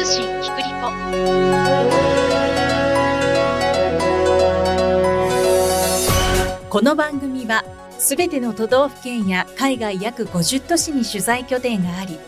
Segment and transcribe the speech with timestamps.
[0.00, 0.88] 通信キクリポ
[6.70, 7.62] この番組は
[7.98, 12.18] すべての都道府県や海外約50都市に取材拠点があり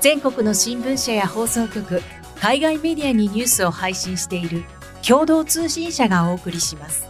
[0.00, 2.00] 全国の新聞社や放送局
[2.40, 4.62] 海外メディアにニュースを配信している
[5.04, 7.08] 共同通信社がお送りします。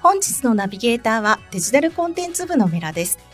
[0.00, 3.31] 本日のナビゲーターはデジタルコンテンツ部のメラです。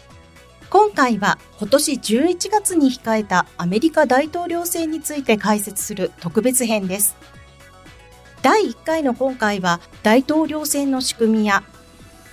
[0.71, 7.17] 今回は今年11月に控えたアメリカ大統領選について解説する特別編です。
[8.43, 11.65] 第1回の今回は大統領選の仕組みや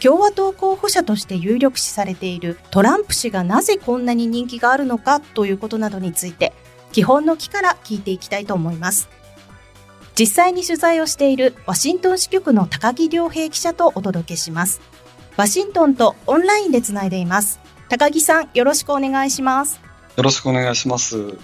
[0.01, 6.53] 共和党候補者として有力視されているトランプ氏がなぜこんなに人気があるのかということなどについて
[6.91, 9.09] 基本の木から聞いていきたいと思います。
[10.17, 14.81] 実際に取材をしているワシントン支局の高木良平記者とお届けします。
[15.37, 17.64] ワシントンとオンラインでつないでいます。
[17.89, 19.81] 高木さんよろしくお願いします
[20.15, 21.37] よろしくお願いします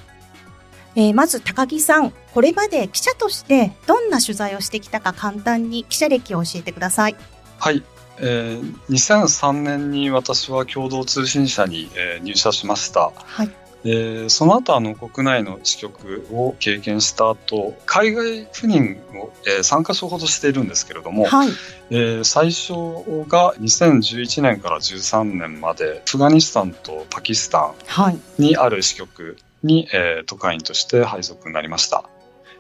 [0.96, 7.16] えー、まず高木さん、これまで記者としてどんな取材をしてきたか簡単に記者歴を教えてください。
[7.60, 7.84] はい、
[8.20, 13.12] えー、2003年に私は共同通信社に、えー、入社しました。
[13.16, 13.61] はい。
[13.84, 21.50] でその後あの国内の支局を経験した後海外赴任を、えー、3か所ほどしているんですけれども、はい
[21.90, 22.74] えー、最初
[23.28, 27.74] が2011年から13年までアフガニスタンとパキスタ
[28.12, 32.06] ンにある支局に、えー、都会員として配属になりました。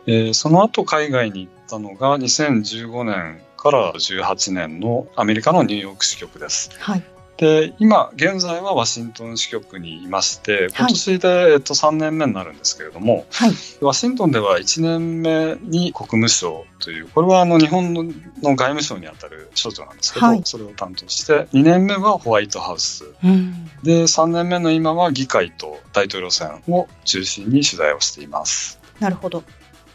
[0.07, 6.71] えー、その後海外に行ったのが2015年から18年のアメリカのニューヨーク支局です。
[6.79, 7.03] はい、
[7.41, 28.79] で今現在はワシントン支局にいまして今年で、はい、えっと、3年目になるんですけれども、はい、ワシントンでは1年目に国務省というこれはあの日本の外務省にあたる省庁なんですけど、はい、それを担当して2年目はホワイトハウス、うん、で3年目の今は議会と大統領選を中心に取材をしています。
[28.99, 29.43] なるほど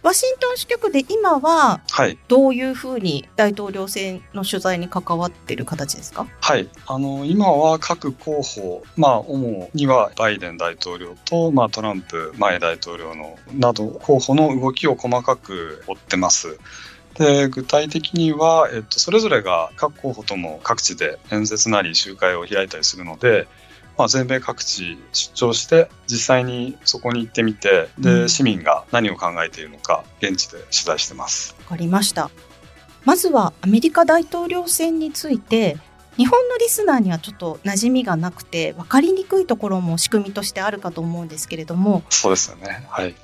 [0.07, 1.81] ワシントン支局で今は
[2.29, 6.29] どういうふうに大統領選の取材に関わっている形ですか？
[6.41, 6.69] はい。
[6.87, 16.57] あの今は各候補、まあ、主にはバイデン大統領と、まあ、トランプ前大統領のなど候補の動きを細かく追ってます。
[17.15, 23.49] で具体的には、えっと、それぞれが各候補とも各地で演説なり集会を開いたりするので、
[23.99, 31.57] まあ、全米各地出張して実際にそこに行ってみてで市民が何を考えているのか現地で取材してます。
[31.61, 32.31] わかりました。
[33.05, 35.79] まずはアメリカ大統領選について
[36.17, 42.87] 日本のリスナーにはちょっと馴染みがなくて分かりにくいところも仕組みとしてあるかと思うんですけれどもそうですよね。
[42.89, 43.15] はい。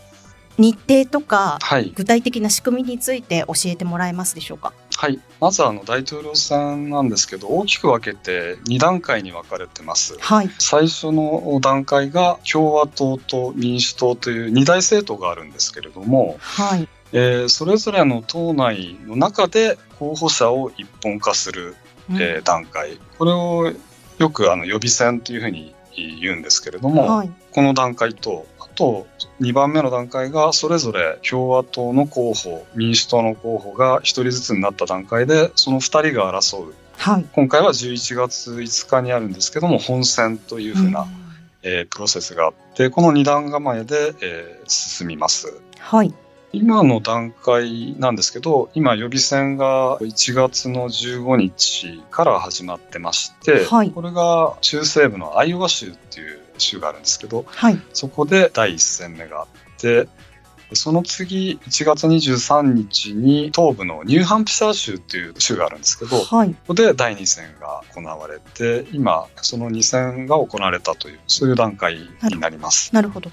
[0.58, 4.74] 日程とか、はい、具体的な仕組みについて教えてもらえますでしょうか？
[5.02, 16.88] はい、まずあの大統領選なんですけど大きく分けて2段階に分かれてます、はい、最初の段階が共和党と民主党という2大政党があるんですけれども、はい。
[17.12, 21.74] えー、それぞれの党内の中で候補者を一本化する、
[22.12, 23.00] えー、段階。
[23.18, 23.72] これを
[24.18, 29.06] よくあの予備選というふうに言うんですけれども、はい、この段階とあと
[29.40, 41.08] 2番目の段階がそれぞれ共和党の候補民主党の候補が1人ずつになった段階でその2人が争う、はい、今回は11月5日にあるんですけども本選というふうな、うん、
[41.62, 45.60] えー、プロセスがあってこの2段構えで、えー、進みます。
[45.78, 46.14] はい。
[46.54, 59.46] 今の段階なんですけど、今予備選が1月の15日から始まってまして、はい、これが中西部のアイオワ州っていう州があるんですけど、はい、そこで第1戦目があっ
[59.78, 60.08] て、
[60.74, 72.94] その次、1月23日に東部のニューハンプシャー州っていう州があるんですけど、はい、ここで第2戦が行われて、今、その2戦が行われたという、そういう段階になります。
[72.94, 73.30] なるほど。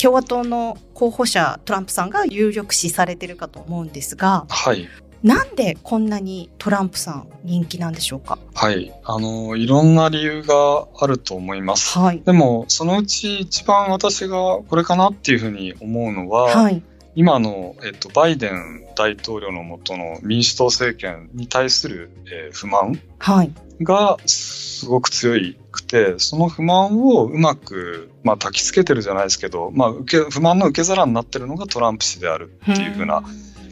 [0.00, 4.88] 共和党の候補者トランプさんが有力視されてるかと思うんですが、はい、
[5.22, 8.38] なんでこんなにトランプさん人気なんでしょうか？
[8.54, 8.94] はい。
[9.04, 11.98] あの、いろんな理由があると思います。
[11.98, 12.22] はい。
[12.22, 16.82] でも、そのうち一番私がこれかなっていうふうに思うのは、はい。
[17.14, 25.34] 今の、えっと、バイデン大統領のもとの民主党政権に対する、えー、不満、はい、がすごく強
[25.72, 33.22] くて、その不満をうまく、まあ、焚きつけてるじゃないですけど、まあ、受け不満の受け皿になってるのがトランプ氏であるっていうふうな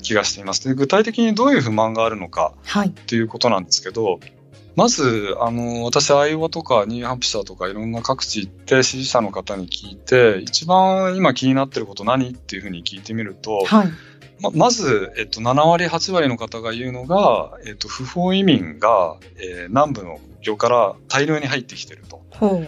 [0.03, 0.67] 気がしています。
[0.67, 2.55] で具体的にどういう不満があるのか
[3.07, 4.21] ということなんですけど、
[4.79, 13.89] まず、あの、私、アイオワとかニューハンプシャーとかいろんな各地行って支持者の方に聞いて、一番今気になってること何っていうふうに聞いてみると、はい、
[14.41, 22.23] ままず、えっと、7割、8割の方が言うのが、えっと、不法移民が、えー、南部の国境から大量に入ってきてると。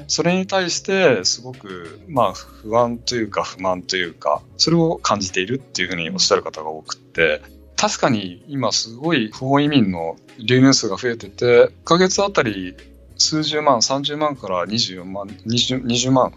[0.09, 7.41] それに対してすごく、まあ、不安というか不満というかそれを感じているっていうふうにおっしゃる方が多くて
[7.81, 12.77] 確かに今すごい不法移民の流入数が増えてて1ヶ月あたり
[13.17, 16.33] 数十万、30万から24万、20, 20万、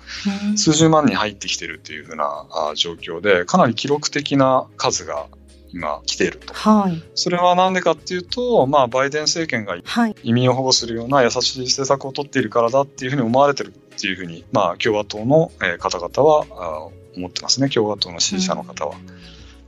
[0.57, 2.45] 数十万に入ってきてるっていうふうな
[2.75, 5.27] 状況で、かなり記録的な数が
[5.73, 6.53] 今来ていると。
[6.53, 7.01] はい。
[7.15, 9.77] それはなんでかっていうと、まあ、バイデン政権が
[10.23, 17.69] 移民を保護するような優しい政策を取っているからだっていうふうに思われてるっていうふうに、まあ、共和党の方々は思ってますね。
[17.69, 18.95] 共和党の支持者の方は。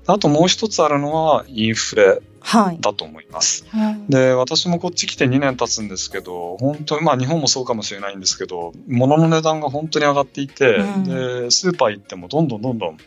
[0.07, 2.21] あともう一つあるのはインフレ
[2.79, 3.65] だと思います。
[3.69, 12.97] はい、で、私もこっち来て2年経つんですけど、本当に、まあ日本もそうかもしれないんですけど、物の値段が本当に上がっていて、うん、で、スーパー行ってもどんどんどんどん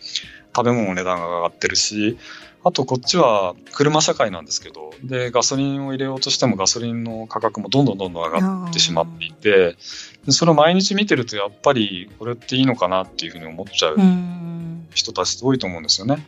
[0.54, 2.18] 食べ物の値段が上がってるし、
[2.64, 9.76] あとこっちは車社会なんですけど、で、ガソリンを入れようとしてもガソリンの価格もどんどんどんどん上がってしまっていて、
[10.26, 13.96] でそれを毎日見てるとやっぱりこれっていいのかなっていうふうに思っちゃう
[14.92, 16.26] 人たちって多いと思うんですよね。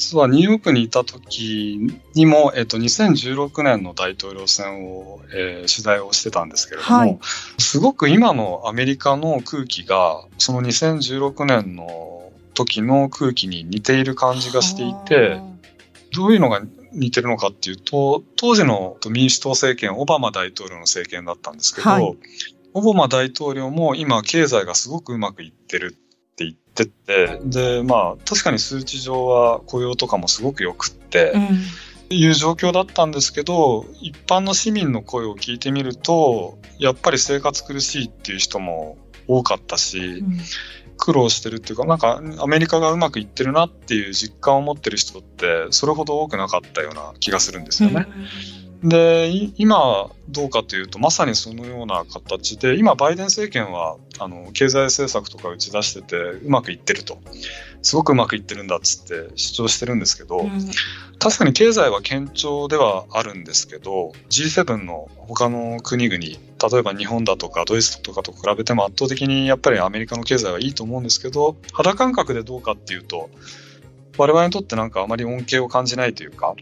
[0.00, 1.78] 実はニューヨークにいた時
[2.14, 7.18] にも、えっと、2016年の大統領選を、えー、取材をしてたんですけれども、はい、
[7.58, 15.38] すごく今のアメリカの空気が、その2016年の時の空気に似ている感じがしていて、
[16.14, 16.62] どういうのが
[16.92, 22.16] 似てるのかっていうと、当時の民主党政権、オバマ大統領の政権だったんですけど、はい、
[22.72, 25.94] オバマ大統領も今経済がすごくうまくいってる
[26.70, 31.60] って言ってて、で、まあ、確かに数値上は雇用とかもすごく良くって、うん。
[32.12, 40.38] いう状況だったんですけど、一般の市民の声を聞いてみると、やっぱり生活苦しいっていう人も多かったし、うん、
[40.96, 48.06] 苦労してるっていうか、なんかアメリカがうまくいってるなっていう実感を持ってる人ってそれほど多くなかったような気がするんですよね。
[48.08, 57.18] うんで、今どうかというと、まさにそのような形で、今バイデン政権は、あの、経済政策とか打ち出してて、うまくいってると。
[57.82, 60.50] すごくうまくいってるんだっつって主張してるんですけど、うん、
[61.18, 73.30] 確かに経済は堅調ではあるんですけど、G7 の他の国々、例えば日本だとかドイツとかと比べても圧倒的にやっぱりアメリカの経済はいいと思うんですけど、肌感覚でどうかっていうと、
[74.18, 76.54] 我々にとってなんかあまり恩恵を感じないというか、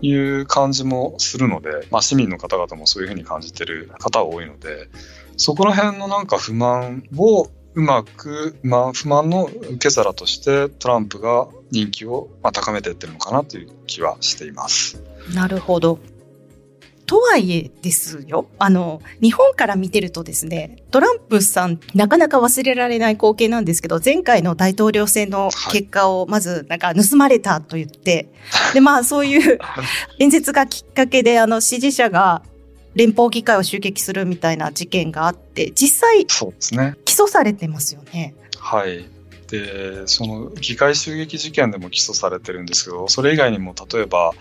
[0.00, 4.88] いう感じもするので、まあ、市民の方々もそういうふうに感じてる方が多いので、
[5.36, 15.02] そこら辺のなんか不満をうまく、まあ、不満の受け皿としてトランプが人気をまあ高めていってるのかなという気はしています。
[15.34, 15.98] なるほど。
[17.08, 18.48] とはいえですよ。
[18.58, 29.58] あの、日本から見てるとですね、トランプさん、なかなか忘れられない光景なんですけど、前回の大統領選の結果をまず、なんか盗まれたと言って、はい、で、まあそういう
[30.18, 32.42] 演説がきっかけで、あの、支持者が
[32.94, 36.94] 連邦議会を襲撃するみたいな事件があって、実際、そうですね。
[37.06, 38.34] 起訴されてますよね。
[38.58, 39.08] はい。
[39.50, 44.34] で、その議会襲撃事件でも起訴されてるんですけど、それ以外にも例えば、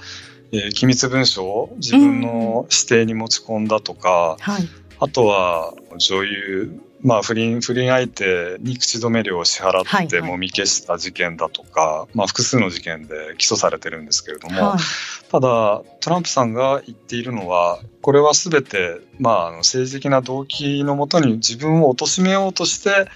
[0.51, 4.67] えー、機密文書を自分の指定に持ち込んだとか、はい、
[4.99, 23.07] あとは女優、まあ、不倫、不倫相手に口止め料を支払ってもみ消した事件だとか、はいはい、まあ、複数の事件で起訴されてるんですけれども、はい、ただ、トランプさんが言っているのは、これはすべて、まあ、政治的な動機のもとに自分を貶めようとして、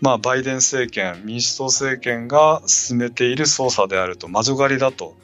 [0.00, 5.14] まあ、バイデン政権、民主党政権が進めている捜査であると、魔女狩りだと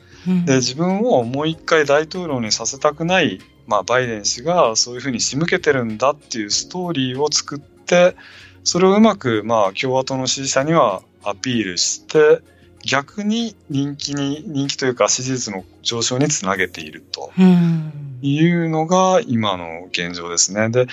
[0.45, 8.17] で自分をもう一回大統領にさせたくない、まあ、バイデン氏がそういうふうに仕向けてるんだっていうストーリーを作って
[8.65, 12.41] それをうまく、まあ、共和党の支持者にはアピールして
[12.85, 17.33] 逆に人気に人気というか支持率の上昇につなげていると
[18.23, 20.69] いうのが今の現状ですね。
[20.71, 20.87] で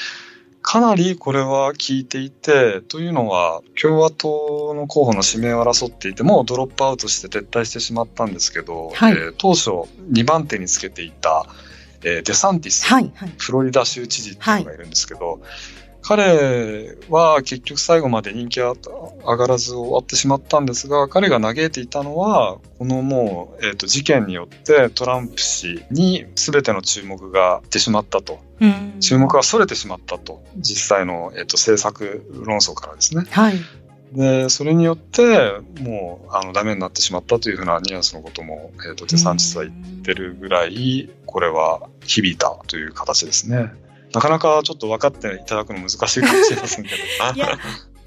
[0.64, 9.70] かなりこれは効いていて、というのは、共和党の候補の指名を争っていて、もうドロップアウトして撤退してしまったんですけど、はい、えー、当初
[10.12, 11.46] 2番手につけていた、
[12.04, 15.42] えー、デサンティス、はいはい、フロリダ州知事っていうのがいるんですけど、
[16.04, 18.74] 彼は結局最後まで人気が
[19.26, 28.40] 上がらず終わってしまったんですが、彼が嘆いていたのは、このもう、えっ、ー、と、事件によってトランプ氏に全ての注目がいってしまったと。
[29.00, 30.44] 注目が逸れてしまったと。
[30.58, 33.24] 実際の、えっ、ー、と、政策論争からですね。
[33.32, 33.56] はい。
[34.12, 43.72] で、それによって、もう、あの、ダメになってしまったというふうなニュアンスのことも、えっ、ー、と、デサンチスは言ってるぐらい、これは響いたという形ですね。
[44.14, 46.96] なかなかちょっと分かっていただくの難しいかもしれませんけど。
[47.36, 47.58] いや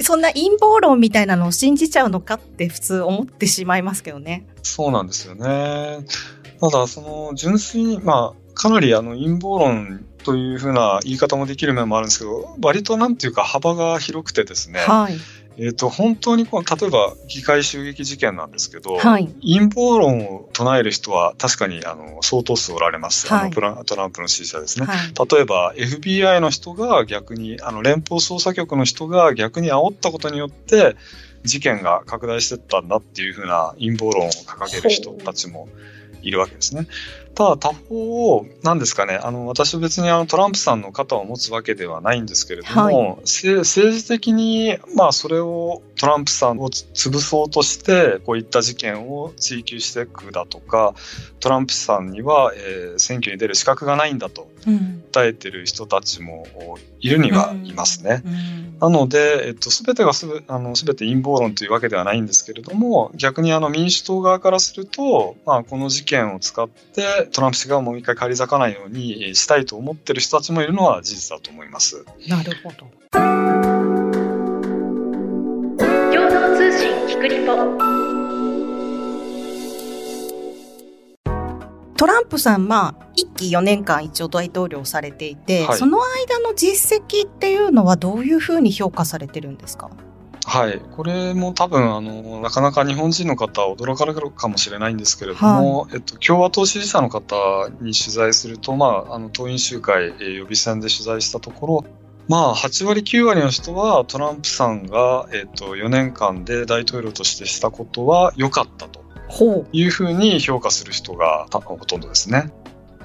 [0.00, 4.46] そんな陰謀論みたいなのを信じちゃうのかって普通思ってしまいますけどね。
[4.62, 5.98] そうなんですよね。
[6.60, 15.16] ただ、その純粋に、まあ、かなりあの陰謀論というふうな言い方もできる面もあるんですけど、割となんていうか幅が広くてですね、はい。
[15.58, 19.28] えっ、と、本当にこの、例えば議会襲撃事件なんですけど、はい。
[19.40, 23.32] 陰謀論を唱える人は確かにあの相当数おられます。
[23.32, 24.86] あはいのトラトランプの支持者ですね。
[24.86, 25.36] はい。
[25.36, 30.96] 例えば FBI の人が逆に、あの連邦捜査局の人が逆に煽ったことによって
[31.44, 35.68] 事件が拡大していったんだっていうふうな陰謀論を掲げる人たちも
[36.22, 36.86] いるわけですね。
[37.37, 50.95] ただ他方、なんですかね、あの、私は別にあのトランプさんの肩を持つわけではないんですけれども、せ政治的に、まあそれをトランプさんを潰そうとして、こういった事件を追及していくだとか、
[51.40, 55.02] トランプさんには、えー選挙に出る資格がないんだとうん。
[55.12, 56.47] 訴えてる人たちも
[57.00, 58.23] いるにはいますね。
[58.25, 72.04] うんなので、えっと、すべてがすべ、あの、すべて陰謀論というわけではないんですけれども、逆にあの民主党側からすると、まあ、この事件を使って、トランプ氏がもう一回返り咲かないようにえーしたいと思ってる人たちもいるのは事実だと思います。
[72.28, 72.87] なるほど。
[76.12, 77.54] 共同通信キクリポ
[81.97, 89.90] トランプさん、まあ、一期4年間一応大統領されていて、はいその間の実績っていうのはどういうふうに評価されてるんですか？
[90.49, 90.81] はい。
[90.97, 97.35] これも多分、あの、なかなか日本人の方は驚かれるかもしれないんですけれども、えっと、共和党支持者の方
[97.81, 101.85] に取材すると、まあ、あの、党員集会、えー予備選で取材したところ、
[102.29, 109.05] まあ、8割、9割の人はトランプさんが、えっと、4年間で大統領としてしたことは良かったと。
[109.73, 112.53] いうふうに評価する人がたほとんどですね。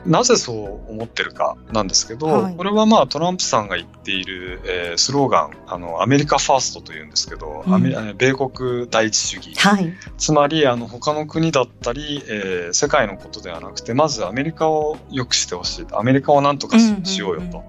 [0.05, 9.53] なぜそう思ってるかなんですけど、はいこれはまあトランプさんが言っている、えースローガン、あの、アメリカファーストというんですけど、うんアメえー米国第一主義。
[9.55, 9.93] はい。
[10.17, 15.85] つまり、あの、他の国だったり、えー世界のことではなくて、まずアメリカを良くしてほしい。
[15.91, 17.63] アメリカを何とかし,、ようよと。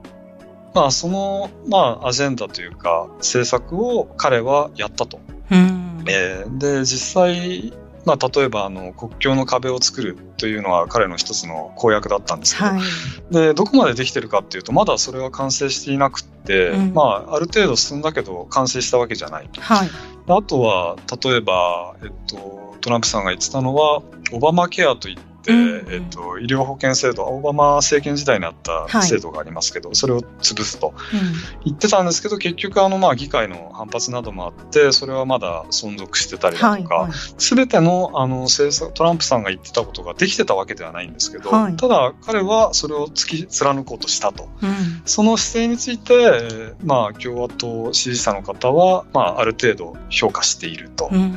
[0.75, 5.21] まあ、その、まあ、アジェンダというか、政策を彼はやったと。
[5.51, 6.05] うん。
[6.09, 7.75] えーで、実際、
[8.05, 12.83] まあ、例えば、あの、国境の壁を作るというのは彼の一つの公約だったんですけど、はい。
[13.31, 19.49] で、どこまでできてるかっていうと、まだそれは完成していなくって、うんまあ、ある程度進んだけど、完成したわけじゃない。
[19.59, 19.91] はい。
[20.29, 31.21] あとは、例えば、えっと、トランプさんが言ってたのは、オバマケアといって、うんえっと、医療保険制度、オバマ政権時代にあったはい制度がありますけど、それを潰すとうん。
[31.65, 36.83] 言ってたんですけど、結局、あの、まあ、議会の反発などもあって、それはまだ存続してたりだはい。
[36.83, 37.13] とか、はい。
[37.39, 44.49] すべてのあの政策トランプさんが言ってたことができてたわけではないんですけど、はいただ彼はそれを突き貫こうとしたと。
[44.63, 45.03] うん。
[45.05, 51.37] その姿勢について、えーまあ、共和党支持者の方は、まあ、ある程度評価しているとうん。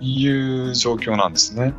[0.00, 1.72] いう状況なんですね。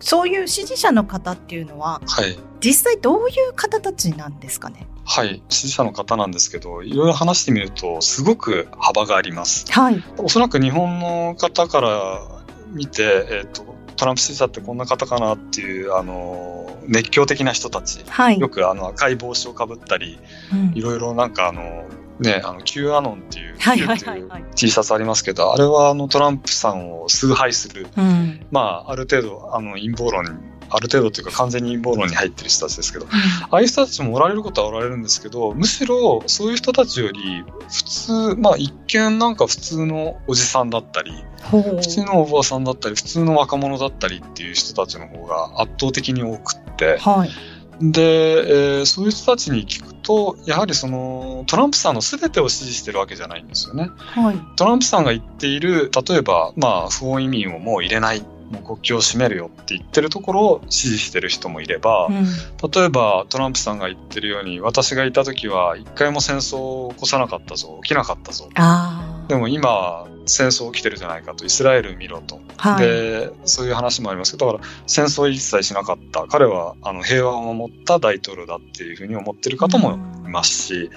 [0.00, 2.38] そういう支持者の方っていうのは、はい。
[2.60, 4.86] 実際どういう方たちなんですかね？
[5.04, 5.42] はい。
[5.48, 9.64] 支持者の方なんですけど、いろいろ話してみると、すごく幅があります。
[9.70, 10.02] はい。
[10.18, 12.20] おそらく日本の方から
[12.68, 18.04] 見て、えっ、と、トランプ支持者ってこんな方かなっていう、あの、熱狂的な人たち。
[18.08, 18.38] はい。
[18.38, 20.18] よくあの赤い帽子をかぶったり、
[20.52, 21.84] うんいろいろなんかあの、
[22.20, 28.46] ね、あの、Q アノンっていう、はい Q はいってはいいうはい T シャツありますけど、あれはあのトランプさんを崇拝する、うん。
[28.50, 30.30] まあ、ある程度、あの、陰謀論に、
[30.70, 33.06] ある程度というか完全に陰謀論に入ってる人たちですけど、
[33.50, 41.12] ああいう人たちもおられることはおられるんですけど、むしろそういう人たちより、普通、まあ一見なんか普通のおじさんだったり。
[41.50, 47.30] 普通のおばあさんだったり、普通の若者だったりっていう人たちの方が圧倒的に多くって、はい。
[47.80, 53.90] で、えーそういう人たちに聞くと、やはりそのトランプさんの全てを支持してるわけじゃないんですよね。
[53.96, 54.36] はい。
[54.56, 58.20] トランプさんが言っている、例えば、まあ、不法移民をもう入れない、
[58.50, 62.24] もう国境を閉めるよって言ってるところを支持してる人もいれば、うん。
[62.70, 68.48] 例えばトランプさんが言ってるように、私がいた時は一回も戦争を起こさなかったぞ、起きなかったぞ。
[68.54, 72.40] あでも今、戦争起きてるじゃないかと、イスラエル見ろと。
[72.58, 72.74] あ。
[72.74, 72.86] はい。
[72.86, 76.26] で、そういう話もありますけど、だから戦争一切しなかった。
[76.26, 79.96] 彼はあの平和を守った大統領だっていうふうに思ってる方もい
[80.30, 80.90] ますし、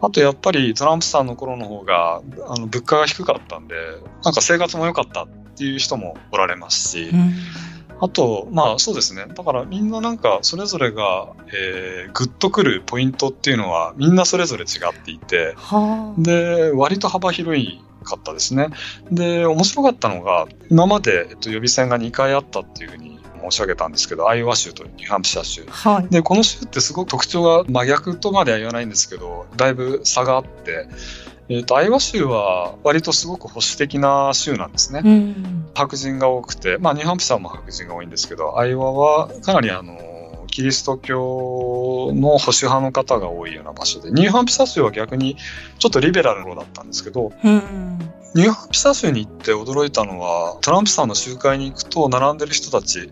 [0.00, 3.74] あとやっぱりトランプさんの頃の方があの物価が低かったんで、
[4.24, 7.34] なんか生活も良かったっていう人もおられますし、うん。
[7.98, 9.24] あと、まあそうですね。
[9.26, 16.20] だからみんななんかそれぞれが、えー、グッとくるポイントっていうのはみんなそれぞれ違っていて、はあ。
[16.20, 18.68] で、割と幅広いかったですね。
[19.10, 23.18] で、面白かったのが、今まで、えっと、予備選が2回あったっていうふうに
[23.50, 25.64] 申し上げたんですけど、アイオワ州とニューハンプシャー州。
[25.68, 30.88] はい、で、この州ってすごく特徴が真逆とまでは言わないんですけど、だいぶ差があって、
[31.48, 35.02] えーと、アイオワ州は割とすごく保守的な州なんですね。
[35.04, 39.96] うん、白人が多くて、まあ、ニューハンプシャーも白人が多いんですけど、アイオワはかなりあの
[40.56, 45.36] キリスト教の保守派の方が多いような場所で、ニューハンプシャー州は逆に
[45.78, 47.98] ちょっとリベラルの方だったんですけど、うん、
[48.34, 53.10] ニューハンプシャー州に行って驚いたのは、トランプさんの集会に行くと並んでる人たち、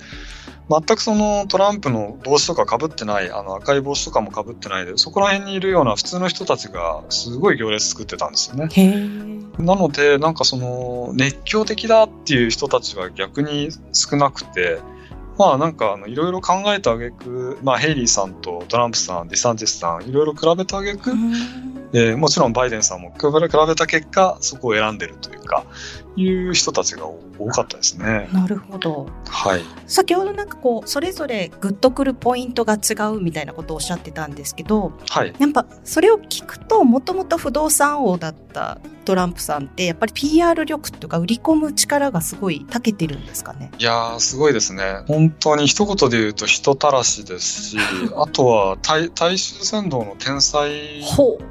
[0.70, 8.68] 全くそのトランプの帽子とかかぶってない、あの赤い帽子とかもかぶってないで、そこら辺にいるような普通の人たちがすごい行列作ってたんですよね。
[9.58, 14.80] なので、なんかその熱狂的だっていう人たちは逆に少なくて、
[15.38, 21.12] まあなんかあのいろいろ考えたあげく、まあヘイリーさんとトランプさん、ディサンティスさん、いろいろ比べたあげく、
[21.92, 25.64] えー、もちろんバイデンさんも比べた結果、そこを選んでるというか、
[26.16, 28.28] いう人たちが多かったですね。
[28.32, 29.06] なるほど。
[29.26, 29.62] はい。
[29.86, 35.34] 先ほどなんかこうそれぞれグッとくるポイントが違うみたいなことをおっしゃってたんですけど、はい。
[35.38, 43.70] やっぱそれを聞くともともと不動産王だったトランプさんってやっぱり PR 力とか売り込む力がすごい長けてるんですかね？
[43.78, 45.02] いやすごいですね。
[45.08, 47.76] 本当に一言で言うと人たらしですし、
[48.16, 51.02] あとは大大衆扇動の天才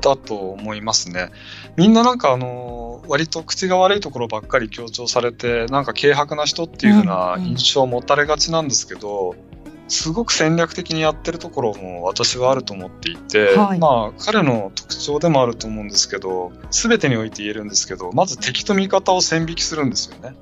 [0.02, 1.30] だと思いますね。
[1.76, 20.36] みんななんかあの割と口が悪いところばっかり強調されてなんか軽薄な人っていう風な印象を持たれがちなんですけど、うんうん、すごく戦略的にやってるところも私はあると思っていて、はい、まあ彼の特徴でもあると思うんですけど全てにおいて言えるんですけどまず敵と味方を線引きするんですよね。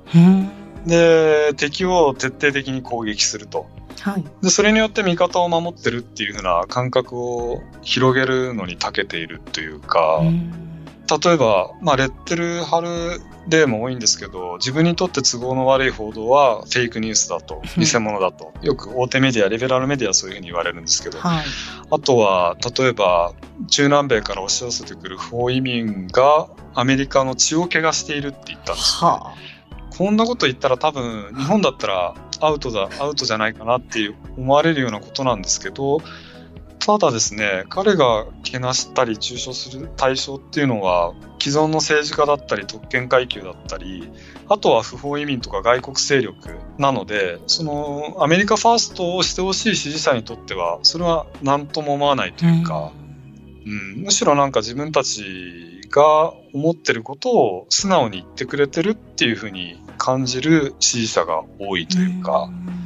[0.86, 3.66] で敵を徹底的に攻撃すると。
[4.00, 10.20] はい、でそれによって味方を守ってるっていう風な感覚を広げるのに長けているというか。
[10.22, 10.24] う
[11.08, 21.44] 例えば、まあ、レッテル貼る例も多いんですけど、自分にとって都合の悪い報道はフェイクニュースだと、偽物だと、よく大手メディア、リベラルメディアはそういうふうに言われるんですけど、はい、
[21.90, 23.32] あとは、例えば、
[23.68, 29.34] 中南米から押し寄せてくる不法移民がアメリカの血を汚しているって言ったんです、ね、はあ、
[29.96, 36.00] こんなこと言ったら多分、日本だったらアウトだ、アウトじゃないかなって思われるようなことなんですけど、
[36.84, 44.10] ただですね、彼がけなしたり中傷する対象っていうのは、既存の政治家だったり特権階級だったり、
[44.48, 52.90] あとは不法移民とか外国勢力なので、そのアメリカファーストをしてほしい支持者にとっては、それは何とも思わないというか、
[53.64, 62.81] うん、うん、むしろなんか自分たちが思ってることを素直に言ってくれてるっていうふうに感じる支持者が多いというか、うん。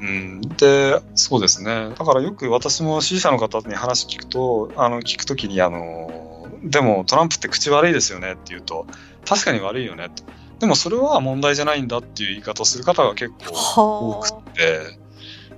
[0.00, 1.90] うん、で、そうですね。
[1.98, 8.86] だからよく私も支持者の方に話聞くと、あの、聞くときに、あの、でもトランプって口悪いですよねって言うと、
[9.26, 10.22] 確かに悪いよねと。
[10.58, 14.98] でもそれは問題じゃないんだっていう言い方をする方が結構多くて、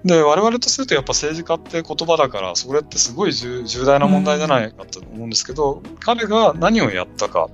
[0.05, 7.48] で、我々とするとやっぱ政治家って言葉だから、それってすごい重大な問題じゃないかと思うんですけど、彼が何をやったか、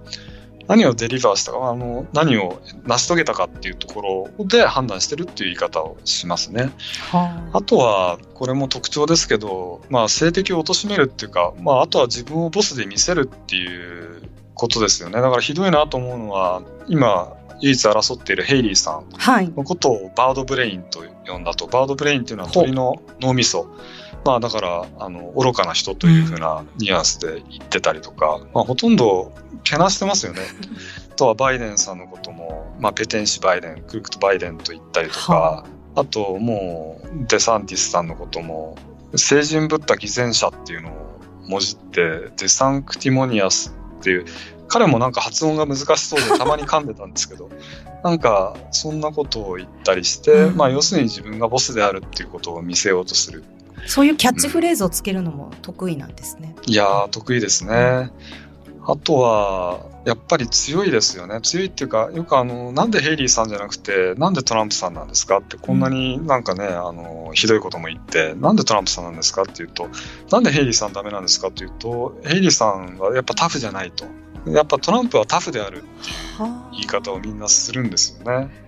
[0.67, 6.71] 何を deliver したか、あの、何を成し遂げたかっていうところで判断してるっていう言い方をしますね。
[7.11, 14.23] はあ、あとは、これも特徴ですけど、まあ、政敵を貶めるっていうか、まあ、あとは自分をボスで見せるっていう
[14.55, 15.21] ことですよね。
[15.21, 23.67] だからひどいなと思うのは、今、唯一争っているヘイリーさんのことを birdbrain と呼んだと、 birdbrain っていうのは鳥の脳みそ。
[24.25, 29.33] まあだから、あの、愚かな人というふうなニュアンスで言ってたりとか、まあほとんど
[29.65, 30.41] けなしてますよね。
[31.13, 38.77] あとはバイデンさんのことも、まあペテン師バイデン、 Crooked Biden と言ったりとか、あともうデサンティスさんのことも、
[39.15, 44.25] 聖人ぶった偽善者っていうのをもじって、 DeSanctimonious っていう、
[44.69, 47.51] 彼もなんか発音が難しそうで たまに噛んでたんですけど、
[48.03, 53.45] なんかそんなことを言ったりして、うん、まあ要するに自分がボスであるっていうことを見せようとする。
[53.87, 56.55] そういうキャッチフレーズをつけるのも得意なんですね。
[56.67, 58.11] うん、いや得意ですね。
[58.87, 61.41] あとは、やっぱり強いですよね。
[61.41, 69.89] 強いっていうか、よくあの、なんでヘイリーさんじゃなくて、なんでトランプさんなんですかって、こんなになんかね、あの、ひどいことも言って、なんでトランプさんなんですかっていうと、
[70.31, 74.05] なんでヘイリーさんダメなんですかっていうと、ヘイリーさんはやっぱタフじゃないと。
[74.47, 75.87] やっぱトランプはタフであるっていう
[76.73, 78.64] 言い方をみんなするんですよね。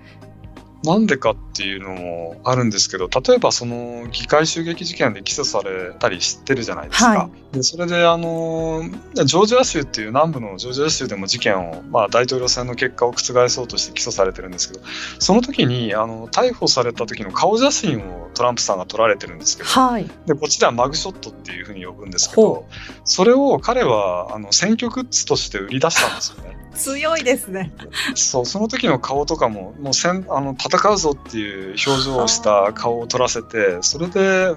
[0.86, 7.08] なんでかっていうのもあるんですけど、例えばその議会襲撃事件で起訴されたり知ってるじゃないですか。
[7.08, 14.84] はい、でそれであの、ジョージア州っていう南部のジョージア州でも事件を、まあ、大統領選の結果を覆そうとして起訴されてるんですけど、
[15.18, 22.66] その時にあの逮捕された時の顔写真をトランプさんが撮られてるんですけど、はい、でこっちではマグショットっていうふうに呼ぶんですけど、
[23.04, 26.56] それを彼はあの選挙グッズとして売り出したんですよね。
[26.76, 27.72] 強いですね。
[28.14, 34.54] そう、その時の顔とかも、もうせんあの戦うぞっていう表情をした顔を撮らせて、それで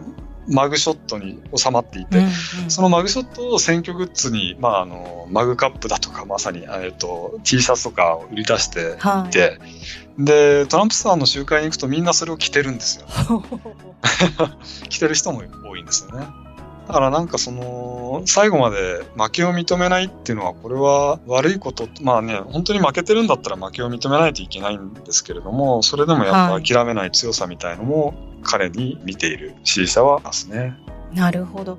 [0.49, 2.31] マグショットに収まっていて、うんうん、
[2.71, 9.29] そのマグショットを選挙グッズに、まあ、あのマグカップだとかまさに、えーと、T シャツとかを売り出していて、は
[10.19, 13.05] い、でトランプさんの集会に行くとみんなそれを着てるんですよ。
[14.89, 16.25] 着てる人も多いんですよね。
[16.89, 30.75] だからなんかその、最後まで負けを認めないっていうのは、これは悪いこと、まあね、本当に負けてるんだったら負けを認めないといけないんですけれども、それでもやっぱ諦めない強さみたいのも、彼に見ている支持者はいますね。
[31.13, 31.77] なるほど。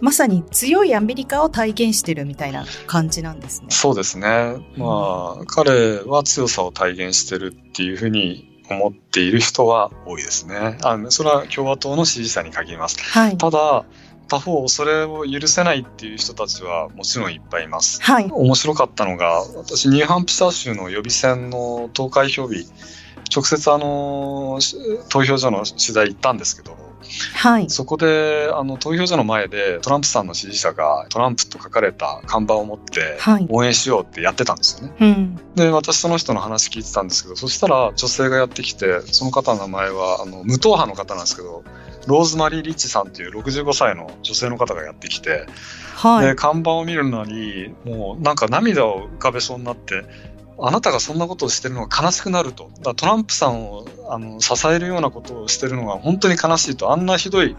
[0.00, 3.66] まさに強いアメリカを体現してるみたいな感じなんですね。
[3.68, 4.56] そうですね。
[4.78, 10.78] まあ、彼は強さを体現してるっていうふうに思っている人は多いですね。
[10.82, 12.98] あそれは共和党の支持者に限ります。
[13.00, 13.84] はい、ただ、
[14.28, 18.02] 他方、それを許せないっていう人たちはもちろんいっぱいいます。
[18.02, 18.28] はい。
[18.30, 22.66] 面白かったのが、私、ニューハンプシャー州の予備選の投開票日、
[23.34, 24.58] 直接あの、
[25.08, 26.76] 投票所の取材行ったんですけど、
[27.34, 34.94] はい、そこであの投票所の前でトランプさんの支持者がトランプと書かれた看板を持って応援しようってやってたんですよね。
[34.98, 41.62] はいうん、で私その人の話聞いてたんですけどそしたら女性がやってきてその方の名前はあの無党派の方なんですけど
[42.06, 45.46] ローズマリー・リッチさんっていう65歳の女性の方がやってきて、
[45.94, 50.04] はい、で看板を見るのにもうなんか涙を浮かべそうになって
[50.58, 52.70] あなたがそんなことをしてるのは悲しくなると。
[52.82, 56.92] だトランプさんをあの支えるようなことをしてるのは本当に悲しいと。
[56.92, 57.56] あんなひどい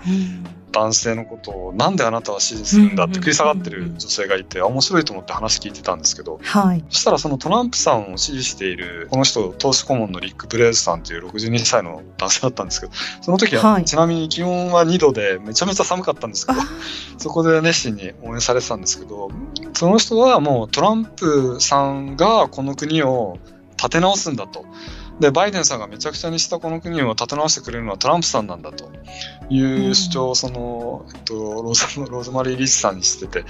[0.77, 16.59] 男性のことをなんであなたは支持するんだって食い下がってる女性がいて、面白いと思って話聞いてたんですけど、はい、そしたらそのトランプさんを支持している、この人、投資顧問のリック・ブレーズさんという62歳の男性だったんですけど、その時は、はい、ちなみに気温は2度でめちゃめちゃ寒かったんですけど、
[17.17, 19.29] そこで熱心に応援されてたんですけど、
[19.73, 23.37] その人はもうトランプさんがこの国を
[23.77, 24.65] 立て直すんだと。
[25.19, 28.91] で、バイデンさんがめちゃくちゃにしたこの国を立て直してくれるのはトランプさんなんだと。
[29.49, 33.45] いう主張をその、えっと、ローズローズマリー・リッチさんにしてて、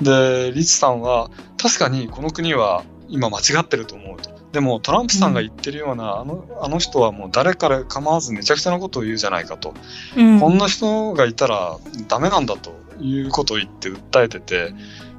[0.00, 4.30] で、リッチさんは確かにこの国は今間違ってると思うと。
[4.52, 9.74] でもトランプさんが言ってるような、うん、あのあの人はもう誰から構わずめちゃくちゃなことを言うじゃないかと、
[10.16, 12.82] うん、こんな人がいたらダメなんだと。
[13.00, 14.74] いうことを言って訴えてて。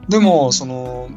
[0.10, 1.10] でもその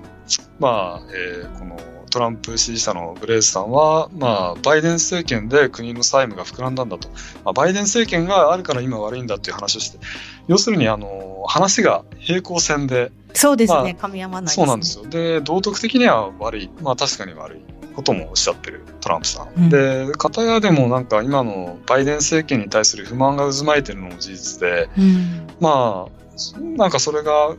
[0.58, 1.76] まあ、えー、この
[2.10, 7.08] トランプ支持者のブレイズさんは、まあ、バイデン政権で国の債務が膨らんだんだと、
[7.44, 9.98] まあ、バイデン政権があるから今悪いんだっていう話をして、
[10.48, 15.06] 要するにあの話が平行線で、そうですね、まあ、噛み合わない、ね、そうなんですよ。
[15.06, 17.60] で、道徳的には悪い、まあ確かに悪い
[17.94, 19.48] こともおっしゃってるトランプさん。
[19.56, 27.56] うん、で、片やでもなんか今のバイデン政権に対する不満が渦巻いてるのも事実で、うん、まあ、なんかそれが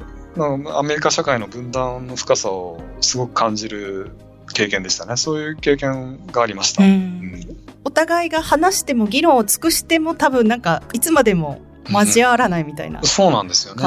[0.77, 4.11] アメリカ社会の分断の深さをすごく感じる
[4.57, 5.17] 経験でしたね。
[5.17, 6.83] そういう経験がありました。
[6.83, 7.47] うん、
[7.83, 13.83] お互いが話しても議論を尽くしても多分なんかいつまでも交わらないみたいな、うん、そうなんですよね。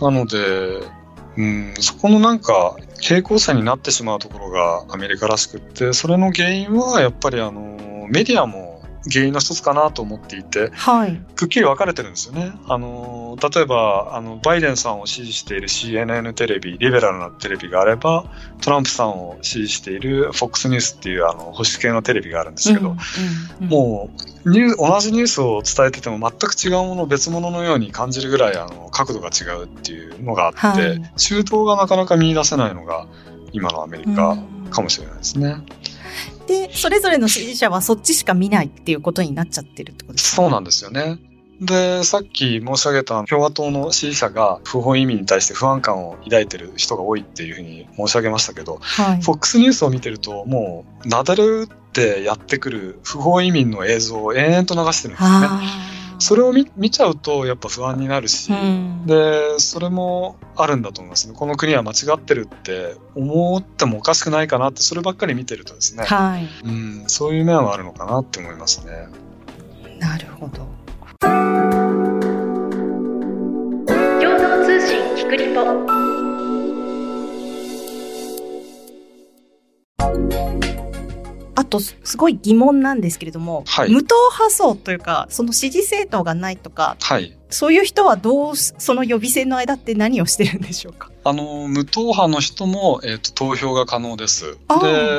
[0.00, 0.82] なので、
[1.36, 8.73] うん、そこのなんか傾向差になってしまうところがアメリカらしくって、それの原因はやっぱりあのメディアも
[9.12, 12.52] 原因の一つかなと思っていて、はい、くっきり分かれてるんですよね。
[12.66, 18.24] あの例えばあのバイデンさんを支持している CNN テレビリベラルなテレビがあれば
[18.62, 22.98] トランプさんを支持している FOX ニュースっていうあの保守系のテレビがあるんですけど、うんうん
[23.62, 24.10] うん、も
[24.44, 33.06] うニュ同じニュースを伝えてても全く違うもの別物のように感じるぐらいあの角度が違うっていうのがあって、はい、中東がなかなか見出せないのが
[33.52, 34.36] 今のアメリカ
[34.70, 35.48] かもしれないですね。
[35.48, 35.66] うん
[36.46, 41.18] で、それぞれの支持者はそっちしか見ないっていうことになっちゃってるってことですか、そうなんですよね。
[41.60, 55.48] で、さっき申し上げた共和党の支持者が不法移民に対して不安感を抱いてる人が多いっていうふうに申し上げましたけど、はい、FOX ニュースを見てるともうなだれ打ってやってくる不法移民の映像を延々と流してるんですよね。
[56.18, 61.34] それを見見ちゃうとやっぱ不安になるし、うん、でそれもあるんだと思いますね。
[61.36, 69.08] この国は間違ってるって思ってもおかしくないかなってそればっかり見てるとですね、はい、うん、そういう面はあるのかなって思いますね。
[69.98, 70.68] なるほど。
[74.20, 76.04] 共同通信キクリポ
[81.56, 91.10] あと、すごい疑問なんですけれども、はい、無党派層というか、その支持政党がないとか、はい、そういう人はどう、その予備選の間って何をしてるんでしょうか？
[91.24, 94.44] あの、無党派の人も、えっ、ー、と、投票が可能です。
[94.44, 94.58] で、えっ、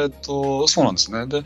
[0.08, 1.28] ー、と、そうなんですね。
[1.28, 1.43] で、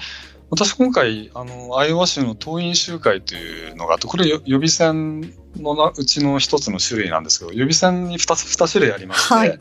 [0.52, 9.60] 私今回、あの、アイオワ州の党員集会というのがあって、これ予備選のうちの一つの種類なんですけど、予備選に二つ、二種類ありまして、はい、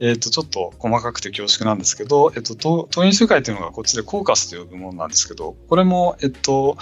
[0.00, 2.54] えっ、と、ちょっと細かくて恐縮なんですけど、えっ、と、
[2.90, 6.76] 党員集会というのがこっちでコーカスと呼ぶものなんですけど、これも、えっ、と、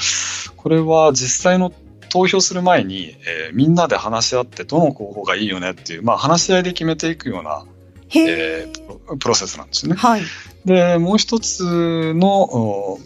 [0.56, 1.72] これは実際の
[2.14, 7.66] 投票する前に、えー、みんなで話し合ってどの候補がいいよねっていう、まあ、話し合いで決めていくような、
[8.14, 9.96] えー、プロセスなんですね。
[9.96, 10.22] はい、
[10.64, 12.98] でもう一つの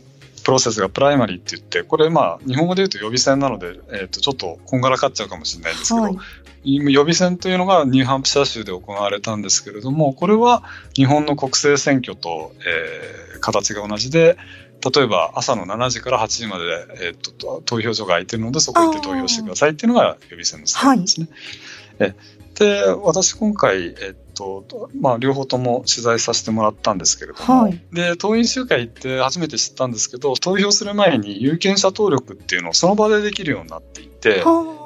[0.44, 6.16] プロセスがプライマリーって言ってこれまあ日本語で言うと予備選なので、えー、とちょっとこんがらかっちゃうかもしれないんですけど、はい、
[6.64, 10.62] 予備選というのがニューハンプシャー州で行われたんですけれどもこれは
[10.94, 14.36] 日本の国政選挙と、えー、形が同じで
[14.94, 16.64] 例えば朝の7時から8時まで、
[17.00, 21.28] えーと、投票所が空いてるのでそこ行って投票してくださいっていうのが予備選のスタイルですね。
[21.98, 22.14] はい、
[22.54, 34.42] で私今回、えっとまあ、両方とも取材させてもらったんですけれども、はい、で党員集会行って初めて知ったんですけど投票する前に有権者登録っていうのをその場でできるようになっていて。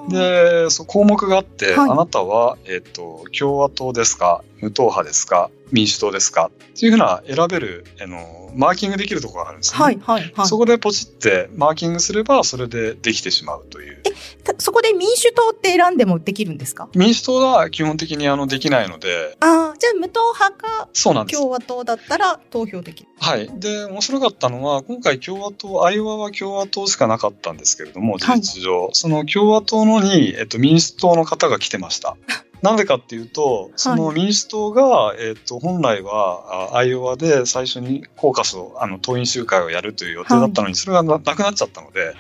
[0.09, 6.51] でそ項目があって、はい、あなたは、えーと共和党ですか無党派ですか民主党ですか？
[6.53, 9.79] っていうふうな選べるあのマーキングできるところがあるんですね。
[9.81, 10.47] はいはいはい。
[10.47, 14.03] そこでポチってマーキングすれば、それでできてしまうという。
[14.05, 14.11] え、
[14.59, 16.89] そこで民主党って選んでもできるんですか？
[16.95, 19.37] 民主党は基本的にあのできないので。
[19.41, 21.39] ああ、じゃあ無党派か、そうなんです。
[21.41, 23.09] 共和党だったら投票できる。
[23.19, 23.49] はい。
[23.55, 32.17] で、面白かったのは、今回共和党、アイオワは共和党しかなかったんですけれども、事実上、はい、その共和党のに、えっと、民主党の方が来てました。
[32.63, 42.15] なぜかっていうと、その民主党が、はい、えっ、と、本来は、アイオワで最初にコーカスを、あの、党員集会をやるという予定だったのに、それがなくなっちゃったので、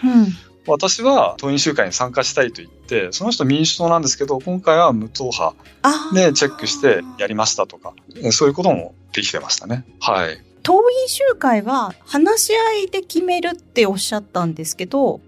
[0.66, 5.54] 私は党員集会に参加したいと言って、その人民主党なんですけど、今回は無党派
[6.14, 7.94] でチェックしてやりましたとか、
[8.30, 9.84] そういうこともできてましたね。
[10.00, 10.42] はい。
[10.62, 15.20] 党員集会は話し合いで決めるっておっしゃったんですけど、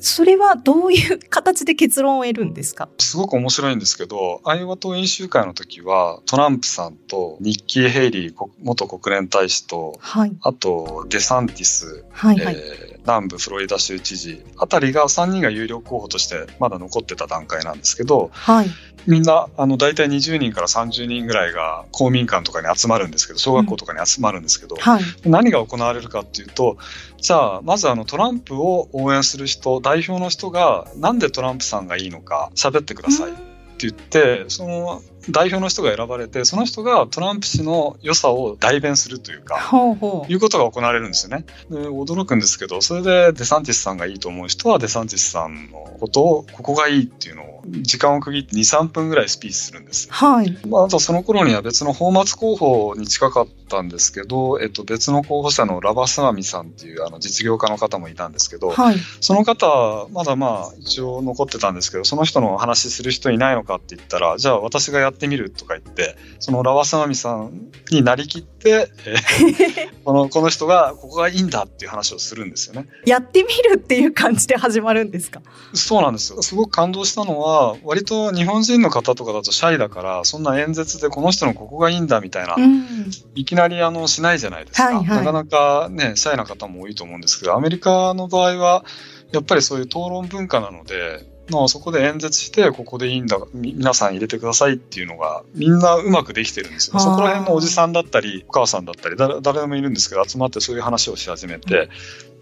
[0.00, 2.88] それはどういう形で結論を得るんですか？
[2.98, 18.66] すごく面白いんですけど、アイオワ党員集会の時は、トランプさんとニッキー・ヘイリー元国連大使と、はい、あとデサンティス、はいはい、えー、南部フロリダ州知事あたりが3人が有力候補としてまだ残ってた段階なんですけど、はい、
[19.06, 26.76] みんなあの大体20人から30人ぐらいが公民館とかに集まるんですけど小学校とかに集まるんですけど、うんはい、何が行われるかっていうと
[27.18, 33.32] じゃあまずあのトランプを応援する人代表の人がなんでトランプさんがいいのか喋ってください。
[33.32, 33.34] っ
[33.80, 40.32] て言ってその代表の人が選ばれてその人がトランプ氏の良さを代弁するというかほうほう。
[40.32, 41.44] いうことが行われるんですよね。
[41.70, 50.58] で驚くんですけどそれでデサンティスさんがいいと思う人はデサンティスさんのことをここがいいっていうのを時間を区切って23分ぐらいスピーチするんです、はい。
[50.66, 72.88] まあ、あとその頃には別の泡沫候補に近かったんですけど、えっと、別の候補者のラバスマミさんっていうあの実業家の方もいたんですけど、はい、その方まだまあ一応残ってたんですけどその人の話する人いないのかって言ったらじゃあ私がやってみるとか言って、そのラワスマミさんになりきって、えー、このこの人がここがいいんだっていう話をするんですよね。
[73.06, 75.42] やってみるっていう感じで始まるんですか？
[75.74, 76.42] そうなんですよ。
[76.42, 82.86] すごく感動したのは、割と日本人の方とかだとシャイだから、そんな演説でこの人のここがいいんだみたいな、うん、
[83.34, 85.06] いきなりあのしないじゃないですか、はいはい。
[85.18, 88.84] なかなかね、シャイな方も多いと思うんですけど、アメリカの場合は、
[89.32, 101.88] やっぱりそういう討論文化なので、のそこで演説してここでいいんだ皆さん入れてくださいっていうのがみんなうまくできてるんですよそこら辺のおじさんだったりお母さんだったり誰でもいるんですけど集まってそういう話をし始めて、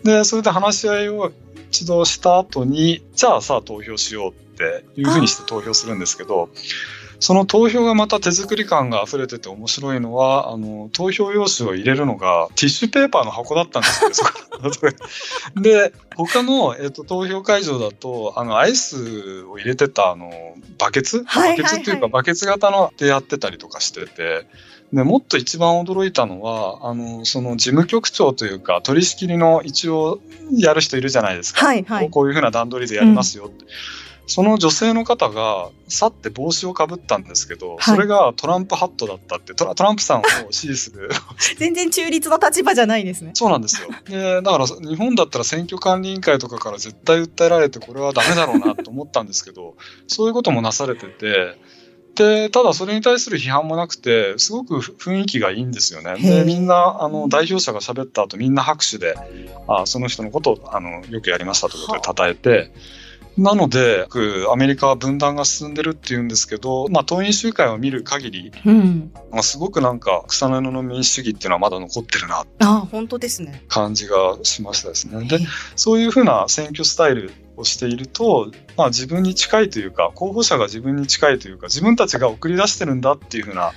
[0.05, 1.33] でそれで話し合いを
[1.71, 6.49] 一度した後にじゃあさあ投票しようっていうふうにして投票するんですけど
[7.21, 14.11] その投票がまた手作り感が溢れてて面白いのは、あの、投票用紙を入れるのがティッシュペーパーの箱だったんですよ。
[15.61, 20.31] で、他の、えっ、と、投票会場だと、あの、アイスを入れてた、あの、
[20.79, 24.47] バケツ、バケツっていうか、バケツ型のでやってたりとかしてて、
[24.93, 30.21] でもっと一番驚いたのは、あの、その事務局長というか、取り仕切りの一応
[30.57, 31.67] やる人いるじゃないですか。
[31.67, 33.65] はいはい、こういうふうな段取りでやりますよって。
[33.65, 33.71] うん
[34.29, 41.09] その女性の方が去って帽子をかぶったんですけど、はい、それがトランプハットだったってトラトランプさんを支持する。
[41.57, 43.31] 全然中立の立場じゃないですね。
[43.33, 43.89] そうなんですよ。
[44.07, 51.57] でだから日本だったら選挙管理委員会とかから絶対訴えられてこれはダメだろうなと思ったんですけどそういうこともなされてて
[52.15, 56.17] でただそれに対する批判もなくてすごく雰囲気がいいんですよね。
[56.21, 59.15] でみんなあの代表者が喋った後みんな拍手で
[59.69, 62.73] あその人のことをあのよくやりましたということで称えて。
[63.39, 64.07] なので、
[64.53, 73.65] アメリカは分断が進んでるっていうんですけど、まあ、党員集会を見る限り、うん、まあ、すごくなんか草の根の民主主義っていうのはまだ残ってるなあ本当ですね。
[73.69, 75.25] 感じがしましたですね。
[75.29, 75.39] で、
[75.77, 83.73] そういうふうな選挙スタイルをしていると、まあ、自分に近いというか候補者が自分に近いというか自分たちが送り出してるんだっていうふうな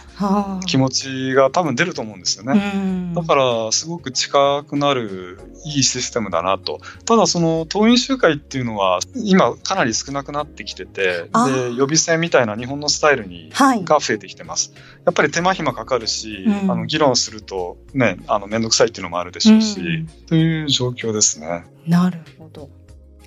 [0.68, 3.14] 気持ちが多分出ると思うんですよね。
[3.16, 6.80] だからすごく近くなるいいシステムだなと。
[7.06, 14.74] ただその党員集会っていうのは今かなり少なくなってきててで予備選みたいな日本のスタイルに、はい、が増えてきてます。
[15.06, 21.66] やっぱり手間暇かかるし、うん、あの議論するとねあの面倒くさいっていうのもあるでしょうし、うん、という状況ですね。
[21.88, 22.70] なるほど。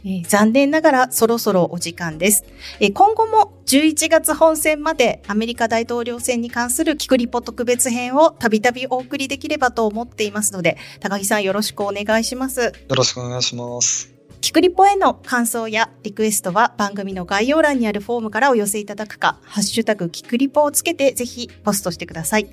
[0.04, 2.44] えー、残念ながらそろそろお時間です。
[2.80, 12.60] えー、今後も11月本選までアメリカ大統領選に関するキクリポ特別編をたびたびお送りできればと思っていますので、高木さんよろしくお願いします。
[12.60, 14.14] よろしくお願いします。
[14.44, 22.50] キクリポへの感想やリクエストは番組の概要欄にあるフォームからお寄せいただくか、ハッシュタグキクリポをつけてぜひポストしてください。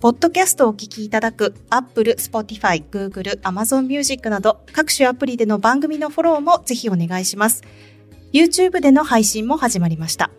[0.00, 7.64] ポッドキャストをお聞きいただく Apple、Spotify、Google、Amazon Music など各種アプリでの番組のフォローもぜひお願いします。
[8.32, 10.30] YouTube での配信も始まりました。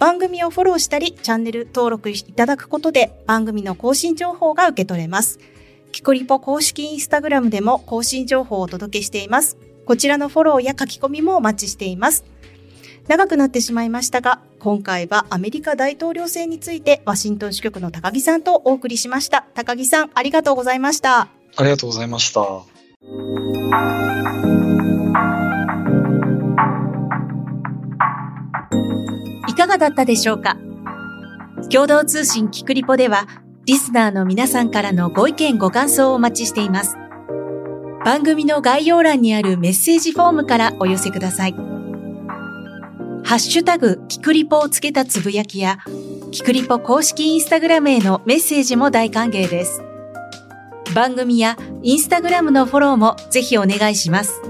[0.00, 5.38] 番組をフォローしたり、チャンネル登録いただくことで番組の更新情報が受け取れます。
[5.92, 9.58] キクリポ公式インスタグラムでも更新情報をお届けしています。
[9.86, 12.24] こちらのフォローや書き込みもお待ちしています。
[13.08, 19.46] 長くなってしまいましたが、今回はアメリカ大統領選についてワシントン支局の高木さんとお送りしました。
[19.54, 21.22] 高木さん、ありがとうございました。
[21.22, 21.28] あ
[21.60, 22.42] りがとうございました。
[29.48, 30.56] いかがだったでしょうか？
[31.70, 33.26] 共同通信キクリポでは、
[33.64, 36.96] リスナーの皆さんからのご意見ご感想をお待ちしています。
[38.04, 41.77] 番組の概要欄にあるメッセージフォームからお寄せください。
[43.28, 45.80] ハッシュタグ、キクリポをつけたつぶやきや、
[46.30, 49.82] キクリポ公式インスタグラムへのメッセージも大歓迎です。
[50.94, 54.40] 番組やインスタグラムのフォローもぜひお願いします。